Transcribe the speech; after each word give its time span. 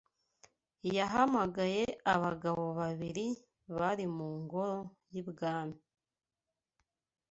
yahamagaye 0.97 1.83
abagabo 2.13 2.63
babiri 2.79 3.27
bari 3.75 4.05
mu 4.15 4.27
ngoro 4.41 4.79
y’ibwami 5.13 5.79